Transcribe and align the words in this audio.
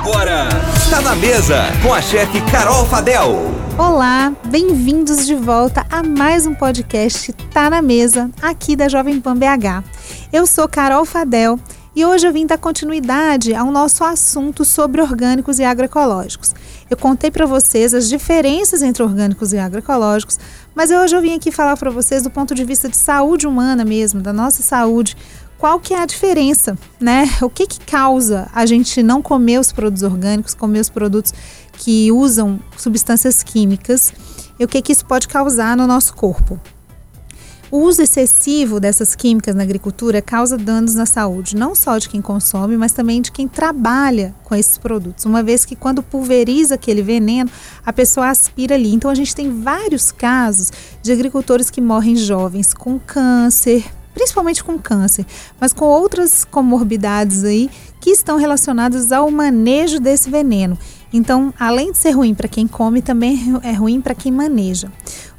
Agora, 0.00 0.48
tá 0.88 1.02
na 1.02 1.14
mesa 1.14 1.64
com 1.82 1.92
a 1.92 2.00
chefe 2.00 2.40
Carol 2.50 2.86
Fadel. 2.86 3.36
Olá, 3.76 4.32
bem-vindos 4.46 5.26
de 5.26 5.34
volta 5.34 5.86
a 5.90 6.02
mais 6.02 6.46
um 6.46 6.54
podcast 6.54 7.34
Tá 7.52 7.68
na 7.68 7.82
Mesa, 7.82 8.30
aqui 8.40 8.74
da 8.74 8.88
Jovem 8.88 9.20
Pan 9.20 9.36
BH. 9.36 9.84
Eu 10.32 10.46
sou 10.46 10.66
Carol 10.66 11.04
Fadel 11.04 11.60
e 11.94 12.02
hoje 12.02 12.26
eu 12.26 12.32
vim 12.32 12.46
dar 12.46 12.56
continuidade 12.56 13.54
ao 13.54 13.70
nosso 13.70 14.02
assunto 14.02 14.64
sobre 14.64 15.02
orgânicos 15.02 15.58
e 15.58 15.64
agroecológicos. 15.64 16.54
Eu 16.88 16.96
contei 16.96 17.30
para 17.30 17.44
vocês 17.44 17.92
as 17.92 18.08
diferenças 18.08 18.80
entre 18.80 19.02
orgânicos 19.02 19.52
e 19.52 19.58
agroecológicos, 19.58 20.38
mas 20.74 20.90
hoje 20.90 21.14
eu 21.14 21.20
vim 21.20 21.34
aqui 21.34 21.52
falar 21.52 21.76
para 21.76 21.90
vocês 21.90 22.22
do 22.22 22.30
ponto 22.30 22.54
de 22.54 22.64
vista 22.64 22.88
de 22.88 22.96
saúde 22.96 23.46
humana 23.46 23.84
mesmo, 23.84 24.22
da 24.22 24.32
nossa 24.32 24.62
saúde, 24.62 25.14
qual 25.60 25.78
que 25.78 25.92
é 25.92 25.98
a 25.98 26.06
diferença, 26.06 26.76
né? 26.98 27.24
O 27.42 27.50
que 27.50 27.66
que 27.66 27.80
causa 27.80 28.48
a 28.54 28.64
gente 28.64 29.02
não 29.02 29.20
comer 29.20 29.60
os 29.60 29.70
produtos 29.70 30.02
orgânicos, 30.02 30.54
comer 30.54 30.80
os 30.80 30.88
produtos 30.88 31.34
que 31.74 32.10
usam 32.10 32.58
substâncias 32.78 33.42
químicas 33.42 34.10
e 34.58 34.64
o 34.64 34.68
que 34.68 34.80
que 34.80 34.90
isso 34.90 35.04
pode 35.04 35.28
causar 35.28 35.76
no 35.76 35.86
nosso 35.86 36.14
corpo? 36.14 36.58
O 37.70 37.80
uso 37.80 38.02
excessivo 38.02 38.80
dessas 38.80 39.14
químicas 39.14 39.54
na 39.54 39.62
agricultura 39.62 40.22
causa 40.22 40.56
danos 40.56 40.94
na 40.94 41.04
saúde, 41.04 41.54
não 41.54 41.74
só 41.74 41.98
de 41.98 42.08
quem 42.08 42.22
consome, 42.22 42.76
mas 42.76 42.92
também 42.92 43.20
de 43.20 43.30
quem 43.30 43.46
trabalha 43.46 44.34
com 44.42 44.54
esses 44.54 44.78
produtos. 44.78 45.26
Uma 45.26 45.42
vez 45.42 45.66
que 45.66 45.76
quando 45.76 46.02
pulveriza 46.02 46.74
aquele 46.74 47.02
veneno, 47.02 47.50
a 47.84 47.92
pessoa 47.92 48.28
aspira 48.28 48.74
ali. 48.74 48.92
Então 48.92 49.10
a 49.10 49.14
gente 49.14 49.36
tem 49.36 49.60
vários 49.60 50.10
casos 50.10 50.72
de 51.02 51.12
agricultores 51.12 51.68
que 51.68 51.82
morrem 51.82 52.16
jovens 52.16 52.74
com 52.74 52.98
câncer, 52.98 53.84
principalmente 54.14 54.62
com 54.62 54.78
câncer, 54.78 55.24
mas 55.60 55.72
com 55.72 55.84
outras 55.84 56.44
comorbidades 56.44 57.44
aí 57.44 57.70
que 58.00 58.10
estão 58.10 58.36
relacionadas 58.36 59.12
ao 59.12 59.30
manejo 59.30 60.00
desse 60.00 60.30
veneno. 60.30 60.78
Então, 61.12 61.52
além 61.58 61.90
de 61.90 61.98
ser 61.98 62.12
ruim 62.12 62.34
para 62.34 62.46
quem 62.46 62.68
come, 62.68 63.02
também 63.02 63.58
é 63.64 63.72
ruim 63.72 64.00
para 64.00 64.14
quem 64.14 64.30
maneja. 64.30 64.90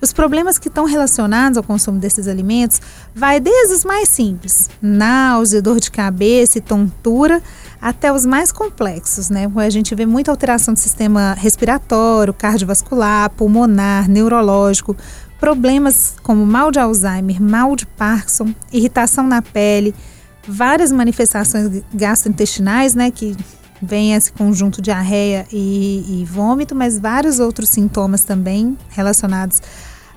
Os 0.02 0.12
problemas 0.12 0.58
que 0.58 0.68
estão 0.68 0.86
relacionados 0.86 1.58
ao 1.58 1.64
consumo 1.64 1.98
desses 1.98 2.28
alimentos 2.28 2.82
vai 3.16 3.40
desde 3.40 3.76
os 3.76 3.86
mais 3.86 4.10
simples, 4.10 4.70
náusea, 4.82 5.62
dor 5.62 5.80
de 5.80 5.90
cabeça 5.90 6.58
e 6.58 6.62
tontura, 6.62 7.42
até 7.82 8.12
os 8.12 8.26
mais 8.26 8.52
complexos, 8.52 9.30
né? 9.30 9.50
A 9.56 9.70
gente 9.70 9.96
vê 9.96 10.06
muita 10.06 10.30
alteração 10.30 10.74
do 10.74 10.80
sistema 10.80 11.34
respiratório, 11.34 12.34
cardiovascular, 12.34 13.30
pulmonar, 13.32 14.10
neurológico, 14.10 14.96
problemas 15.42 16.14
como 16.22 16.46
mal 16.46 16.70
de 16.70 16.78
Alzheimer, 16.78 17.42
mal 17.42 17.76
de 17.76 17.88
Parkinson, 17.88 18.54
irritação 18.72 19.26
na 19.26 19.42
pele, 19.42 19.96
várias 20.48 20.92
manifestações 20.92 21.82
gastrointestinais, 21.92 22.94
né, 22.94 23.10
que 23.10 23.36
vem 23.82 24.14
esse 24.14 24.32
conjunto 24.32 24.76
de 24.76 24.84
diarreia 24.84 25.48
e, 25.52 26.22
e 26.22 26.26
vômito, 26.26 26.76
mas 26.76 27.00
vários 27.00 27.40
outros 27.40 27.70
sintomas 27.70 28.24
também 28.24 28.78
relacionados 28.90 29.60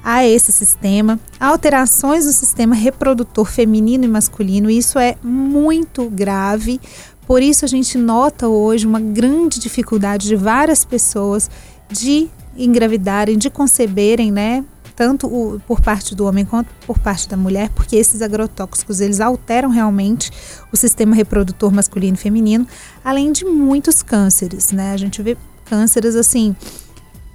a 0.05 0.27
esse 0.27 0.53
sistema, 0.53 1.19
alterações 1.41 2.27
no 2.27 2.33
sistema 2.33 2.75
reprodutor 2.75 3.47
feminino 3.47 4.05
e 4.05 4.09
masculino, 4.09 4.69
isso 4.69 4.98
é 4.98 5.16
muito 5.22 6.11
grave. 6.11 6.78
Por 7.27 7.41
isso 7.41 7.64
a 7.64 7.69
gente 7.69 7.97
nota 7.97 8.47
hoje 8.47 8.86
uma 8.86 9.00
grande 9.00 9.59
dificuldade 9.59 10.28
de 10.28 10.36
várias 10.36 10.84
pessoas 10.84 11.50
de 11.88 12.28
engravidarem, 12.55 13.38
de 13.38 13.48
conceberem, 13.48 14.31
né, 14.31 14.62
tanto 14.97 15.27
o, 15.27 15.61
por 15.67 15.81
parte 15.81 16.14
do 16.14 16.25
homem 16.27 16.45
quanto 16.45 16.69
por 16.87 16.98
parte 16.98 17.28
da 17.28 17.37
mulher, 17.37 17.70
porque 17.70 17.97
esses 17.97 18.23
agrotóxicos 18.23 19.00
eles 19.00 19.20
alteram 19.20 19.69
realmente 19.69 20.31
o 20.73 20.77
sistema 20.77 21.14
reprodutor 21.14 21.73
masculino 21.73 22.14
e 22.14 22.19
feminino, 22.19 22.67
além 23.05 23.33
de 23.33 23.45
muitos 23.45 24.03
cânceres, 24.03 24.70
né? 24.72 24.92
A 24.92 24.97
gente 24.97 25.22
vê 25.22 25.37
cânceres 25.65 26.15
assim 26.15 26.55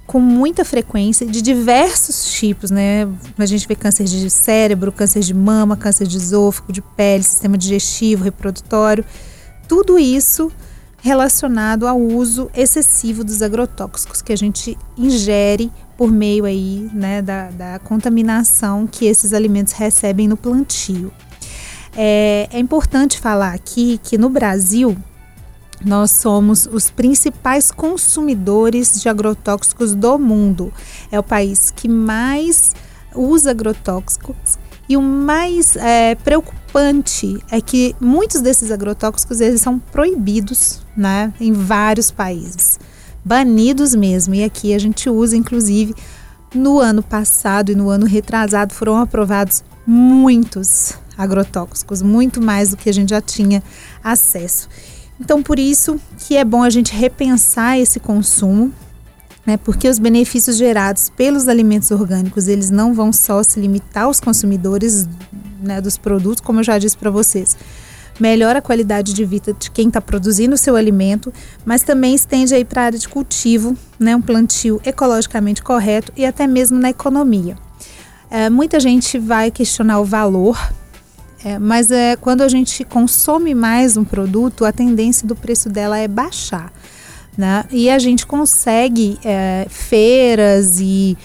com 0.06 0.18
muita 0.18 0.64
frequência 0.64 1.24
de 1.24 1.40
diversos 1.40 2.32
tipos, 2.32 2.70
né? 2.70 3.06
A 3.38 3.46
gente 3.46 3.68
vê 3.68 3.76
câncer 3.76 4.04
de 4.04 4.28
cérebro, 4.28 4.90
câncer 4.90 5.20
de 5.20 5.32
mama, 5.32 5.76
câncer 5.76 6.06
de 6.06 6.16
esôfago, 6.16 6.72
de 6.72 6.82
pele, 6.82 7.22
sistema 7.22 7.56
digestivo, 7.56 8.24
reprodutório, 8.24 9.04
tudo 9.68 10.00
isso 10.00 10.50
relacionado 11.00 11.86
ao 11.86 11.98
uso 11.98 12.50
excessivo 12.54 13.22
dos 13.22 13.40
agrotóxicos 13.40 14.20
que 14.20 14.32
a 14.32 14.36
gente 14.36 14.76
ingere 14.98 15.70
por 16.00 16.10
meio 16.10 16.46
aí, 16.46 16.90
né, 16.94 17.20
da, 17.20 17.50
da 17.50 17.78
contaminação 17.78 18.86
que 18.86 19.04
esses 19.04 19.34
alimentos 19.34 19.74
recebem 19.74 20.26
no 20.26 20.34
plantio. 20.34 21.12
É, 21.94 22.48
é 22.50 22.58
importante 22.58 23.20
falar 23.20 23.52
aqui 23.52 24.00
que 24.02 24.16
no 24.16 24.30
Brasil 24.30 24.96
nós 25.84 26.10
somos 26.10 26.64
os 26.64 26.88
principais 26.88 27.70
consumidores 27.70 28.98
de 28.98 29.10
agrotóxicos 29.10 29.94
do 29.94 30.18
mundo. 30.18 30.72
É 31.12 31.18
o 31.18 31.22
país 31.22 31.70
que 31.70 31.86
mais 31.86 32.74
usa 33.14 33.50
agrotóxicos 33.50 34.58
e 34.88 34.96
o 34.96 35.02
mais 35.02 35.76
é, 35.76 36.14
preocupante 36.14 37.38
é 37.50 37.60
que 37.60 37.94
muitos 38.00 38.40
desses 38.40 38.70
agrotóxicos 38.70 39.38
eles 39.42 39.60
são 39.60 39.78
proibidos 39.78 40.80
né, 40.96 41.30
em 41.38 41.52
vários 41.52 42.10
países. 42.10 42.69
Banidos 43.24 43.94
mesmo. 43.94 44.34
E 44.34 44.44
aqui 44.44 44.74
a 44.74 44.78
gente 44.78 45.08
usa, 45.08 45.36
inclusive, 45.36 45.94
no 46.54 46.78
ano 46.78 47.02
passado 47.02 47.72
e 47.72 47.74
no 47.74 47.90
ano 47.90 48.06
retrasado 48.06 48.74
foram 48.74 48.96
aprovados 48.96 49.62
muitos 49.86 50.94
agrotóxicos, 51.16 52.02
muito 52.02 52.40
mais 52.40 52.70
do 52.70 52.76
que 52.76 52.88
a 52.88 52.92
gente 52.92 53.10
já 53.10 53.20
tinha 53.20 53.62
acesso. 54.02 54.68
Então, 55.20 55.42
por 55.42 55.58
isso 55.58 56.00
que 56.16 56.36
é 56.36 56.44
bom 56.44 56.62
a 56.62 56.70
gente 56.70 56.94
repensar 56.94 57.78
esse 57.78 58.00
consumo, 58.00 58.72
né? 59.44 59.58
Porque 59.58 59.88
os 59.88 59.98
benefícios 59.98 60.56
gerados 60.56 61.10
pelos 61.10 61.46
alimentos 61.46 61.90
orgânicos, 61.90 62.48
eles 62.48 62.70
não 62.70 62.94
vão 62.94 63.12
só 63.12 63.42
se 63.42 63.60
limitar 63.60 64.04
aos 64.04 64.18
consumidores 64.18 65.06
né, 65.60 65.80
dos 65.80 65.98
produtos, 65.98 66.40
como 66.40 66.60
eu 66.60 66.64
já 66.64 66.78
disse 66.78 66.96
para 66.96 67.10
vocês. 67.10 67.56
Melhora 68.20 68.58
a 68.58 68.62
qualidade 68.62 69.14
de 69.14 69.24
vida 69.24 69.54
de 69.54 69.70
quem 69.70 69.88
está 69.88 70.00
produzindo 70.00 70.54
o 70.54 70.58
seu 70.58 70.76
alimento, 70.76 71.32
mas 71.64 71.82
também 71.82 72.14
estende 72.14 72.54
aí 72.54 72.66
para 72.66 72.82
a 72.82 72.84
área 72.84 72.98
de 72.98 73.08
cultivo, 73.08 73.74
né, 73.98 74.14
um 74.14 74.20
plantio 74.20 74.78
ecologicamente 74.84 75.62
correto 75.62 76.12
e 76.14 76.26
até 76.26 76.46
mesmo 76.46 76.78
na 76.78 76.90
economia. 76.90 77.56
É, 78.30 78.50
muita 78.50 78.78
gente 78.78 79.18
vai 79.18 79.50
questionar 79.50 80.00
o 80.00 80.04
valor, 80.04 80.56
é, 81.42 81.58
mas 81.58 81.90
é, 81.90 82.14
quando 82.14 82.42
a 82.42 82.48
gente 82.48 82.84
consome 82.84 83.54
mais 83.54 83.96
um 83.96 84.04
produto, 84.04 84.66
a 84.66 84.72
tendência 84.72 85.26
do 85.26 85.34
preço 85.34 85.70
dela 85.70 85.98
é 85.98 86.06
baixar. 86.06 86.70
Né? 87.38 87.64
E 87.70 87.88
a 87.88 87.98
gente 87.98 88.26
consegue 88.26 89.18
é, 89.24 89.66
feiras 89.70 90.78
e 90.78 91.16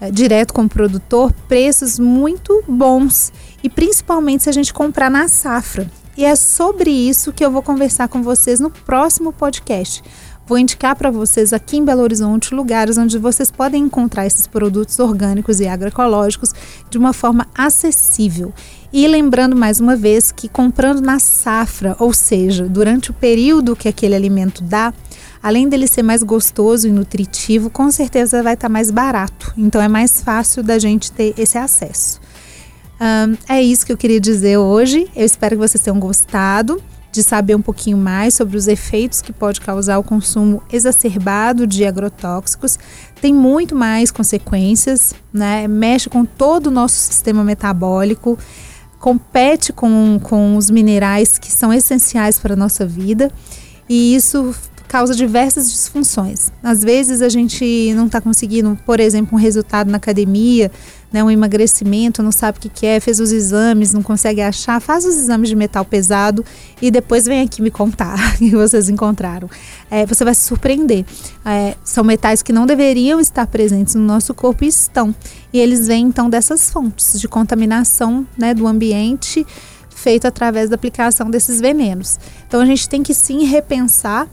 é, 0.00 0.10
direto 0.10 0.52
com 0.52 0.64
o 0.64 0.68
produtor 0.68 1.32
preços 1.46 1.98
muito 1.98 2.64
bons 2.66 3.32
e 3.62 3.68
principalmente 3.68 4.42
se 4.42 4.50
a 4.50 4.52
gente 4.52 4.74
comprar 4.74 5.08
na 5.08 5.28
safra. 5.28 5.88
E 6.16 6.24
é 6.24 6.36
sobre 6.36 6.90
isso 6.90 7.32
que 7.32 7.44
eu 7.44 7.50
vou 7.50 7.62
conversar 7.62 8.08
com 8.08 8.22
vocês 8.22 8.60
no 8.60 8.70
próximo 8.70 9.32
podcast. 9.32 10.02
Vou 10.46 10.58
indicar 10.58 10.94
para 10.94 11.10
vocês 11.10 11.54
aqui 11.54 11.78
em 11.78 11.84
Belo 11.84 12.02
Horizonte 12.02 12.54
lugares 12.54 12.98
onde 12.98 13.18
vocês 13.18 13.50
podem 13.50 13.84
encontrar 13.84 14.26
esses 14.26 14.46
produtos 14.46 14.98
orgânicos 14.98 15.58
e 15.58 15.66
agroecológicos 15.66 16.52
de 16.90 16.98
uma 16.98 17.14
forma 17.14 17.46
acessível. 17.54 18.52
E 18.92 19.08
lembrando 19.08 19.56
mais 19.56 19.80
uma 19.80 19.96
vez 19.96 20.30
que 20.30 20.46
comprando 20.46 21.00
na 21.00 21.18
safra, 21.18 21.96
ou 21.98 22.12
seja, 22.12 22.68
durante 22.68 23.10
o 23.10 23.14
período 23.14 23.74
que 23.74 23.88
aquele 23.88 24.14
alimento 24.14 24.62
dá, 24.62 24.92
além 25.42 25.66
dele 25.66 25.86
ser 25.86 26.02
mais 26.02 26.22
gostoso 26.22 26.86
e 26.86 26.92
nutritivo, 26.92 27.70
com 27.70 27.90
certeza 27.90 28.42
vai 28.42 28.52
estar 28.52 28.68
tá 28.68 28.72
mais 28.72 28.90
barato. 28.90 29.52
Então 29.56 29.80
é 29.80 29.88
mais 29.88 30.20
fácil 30.20 30.62
da 30.62 30.78
gente 30.78 31.10
ter 31.10 31.34
esse 31.38 31.56
acesso. 31.56 32.20
Um, 33.00 33.36
é 33.48 33.62
isso 33.62 33.84
que 33.84 33.92
eu 33.92 33.96
queria 33.96 34.20
dizer 34.20 34.56
hoje. 34.56 35.08
Eu 35.14 35.24
espero 35.24 35.56
que 35.56 35.68
vocês 35.68 35.82
tenham 35.82 35.98
gostado 35.98 36.82
de 37.14 37.22
saber 37.22 37.54
um 37.54 37.62
pouquinho 37.62 37.96
mais 37.96 38.34
sobre 38.34 38.56
os 38.56 38.66
efeitos 38.66 39.22
que 39.22 39.32
pode 39.32 39.60
causar 39.60 39.98
o 39.98 40.02
consumo 40.02 40.60
exacerbado 40.72 41.64
de 41.64 41.84
agrotóxicos. 41.84 42.76
Tem 43.20 43.32
muito 43.32 43.76
mais 43.76 44.10
consequências, 44.10 45.14
né? 45.32 45.68
Mexe 45.68 46.10
com 46.10 46.24
todo 46.24 46.66
o 46.66 46.70
nosso 46.72 46.96
sistema 46.96 47.44
metabólico, 47.44 48.36
compete 48.98 49.72
com, 49.72 50.18
com 50.20 50.56
os 50.56 50.68
minerais 50.70 51.38
que 51.38 51.52
são 51.52 51.72
essenciais 51.72 52.40
para 52.40 52.54
a 52.54 52.56
nossa 52.56 52.84
vida. 52.84 53.30
E 53.88 54.16
isso 54.16 54.52
causa 54.94 55.12
diversas 55.12 55.72
disfunções. 55.72 56.52
Às 56.62 56.84
vezes 56.84 57.20
a 57.20 57.28
gente 57.28 57.92
não 57.96 58.06
está 58.06 58.20
conseguindo, 58.20 58.78
por 58.86 59.00
exemplo, 59.00 59.36
um 59.36 59.40
resultado 59.40 59.90
na 59.90 59.96
academia, 59.96 60.70
né, 61.12 61.24
um 61.24 61.28
emagrecimento, 61.28 62.22
não 62.22 62.30
sabe 62.30 62.58
o 62.58 62.60
que, 62.60 62.68
que 62.68 62.86
é, 62.86 63.00
fez 63.00 63.18
os 63.18 63.32
exames, 63.32 63.92
não 63.92 64.04
consegue 64.04 64.40
achar, 64.40 64.80
faz 64.80 65.04
os 65.04 65.16
exames 65.16 65.48
de 65.48 65.56
metal 65.56 65.84
pesado 65.84 66.44
e 66.80 66.92
depois 66.92 67.24
vem 67.24 67.40
aqui 67.40 67.60
me 67.60 67.72
contar 67.72 68.16
que 68.38 68.50
vocês 68.50 68.88
encontraram. 68.88 69.50
É, 69.90 70.06
você 70.06 70.24
vai 70.24 70.32
se 70.32 70.42
surpreender. 70.42 71.04
É, 71.44 71.74
são 71.82 72.04
metais 72.04 72.40
que 72.40 72.52
não 72.52 72.64
deveriam 72.64 73.18
estar 73.18 73.48
presentes 73.48 73.96
no 73.96 74.02
nosso 74.02 74.32
corpo 74.32 74.62
e 74.62 74.68
estão. 74.68 75.12
E 75.52 75.58
eles 75.58 75.88
vêm 75.88 76.06
então 76.06 76.30
dessas 76.30 76.70
fontes 76.70 77.20
de 77.20 77.26
contaminação 77.26 78.24
né, 78.38 78.54
do 78.54 78.64
ambiente 78.64 79.44
feito 79.88 80.28
através 80.28 80.70
da 80.70 80.76
aplicação 80.76 81.28
desses 81.28 81.60
venenos. 81.60 82.16
Então 82.46 82.60
a 82.60 82.64
gente 82.64 82.88
tem 82.88 83.02
que 83.02 83.12
sim 83.12 83.44
repensar 83.44 84.28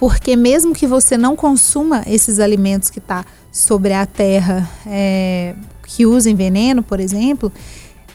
porque 0.00 0.34
mesmo 0.34 0.72
que 0.72 0.86
você 0.86 1.18
não 1.18 1.36
consuma 1.36 2.02
esses 2.06 2.38
alimentos 2.38 2.88
que 2.88 2.98
está 2.98 3.22
sobre 3.52 3.92
a 3.92 4.06
terra, 4.06 4.66
é, 4.86 5.54
que 5.86 6.06
usem 6.06 6.34
veneno, 6.34 6.82
por 6.82 6.98
exemplo, 6.98 7.52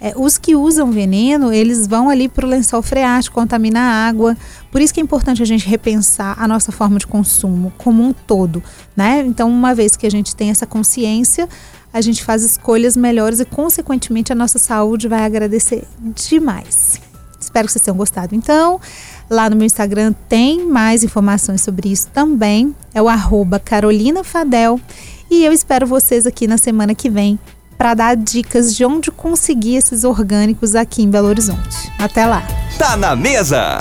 é, 0.02 0.12
os 0.16 0.36
que 0.36 0.56
usam 0.56 0.92
veneno, 0.92 1.54
eles 1.54 1.86
vão 1.86 2.10
ali 2.10 2.28
para 2.28 2.44
o 2.44 2.50
lençol 2.50 2.82
freático, 2.82 3.36
contamina 3.36 3.80
a 3.80 4.08
água. 4.08 4.36
Por 4.72 4.82
isso 4.82 4.92
que 4.92 5.00
é 5.00 5.04
importante 5.04 5.44
a 5.44 5.46
gente 5.46 5.68
repensar 5.68 6.36
a 6.42 6.48
nossa 6.48 6.72
forma 6.72 6.98
de 6.98 7.06
consumo 7.06 7.72
como 7.78 8.02
um 8.02 8.12
todo, 8.12 8.64
né? 8.98 9.24
Então, 9.24 9.48
uma 9.48 9.76
vez 9.76 9.96
que 9.96 10.08
a 10.08 10.12
gente 10.12 10.36
tem 10.36 10.50
essa 10.50 10.66
consciência, 10.66 11.48
a 11.94 12.02
gente 12.02 12.24
faz 12.24 12.42
escolhas 12.42 12.98
melhores 12.98 13.40
e, 13.40 13.46
consequentemente, 13.46 14.32
a 14.32 14.36
nossa 14.36 14.58
saúde 14.58 15.08
vai 15.08 15.24
agradecer 15.24 15.84
demais. 16.16 17.00
Espero 17.40 17.68
que 17.68 17.74
vocês 17.74 17.84
tenham 17.84 17.96
gostado. 17.96 18.34
Então, 18.34 18.82
lá 19.30 19.50
no 19.50 19.56
meu 19.56 19.66
Instagram 19.66 20.14
tem 20.30 20.66
mais 20.66 21.04
informações 21.04 21.62
sobre 21.62 21.92
isso 21.92 22.08
também. 22.14 22.76
É 22.94 23.02
o 23.02 23.10
arroba 23.10 23.60
Carolina 23.60 24.24
Fadel. 24.24 24.80
E 25.30 25.44
eu 25.44 25.52
espero 25.52 25.88
vocês 25.88 26.26
aqui 26.26 26.48
na 26.48 26.58
semana 26.58 26.94
que 26.94 27.10
vem 27.10 27.40
para 27.78 27.94
dar 27.94 28.16
dicas 28.16 28.76
de 28.76 28.86
onde 28.86 29.12
conseguir 29.12 29.76
esses 29.76 30.04
orgânicos 30.04 30.76
aqui 30.76 31.04
em 31.04 31.10
Belo 31.10 31.28
Horizonte. 31.28 31.92
Até 32.00 32.26
lá. 32.26 32.44
Tá 32.78 32.96
na 32.96 33.16
mesa. 33.16 33.78